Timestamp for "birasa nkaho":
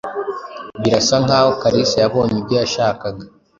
0.81-1.49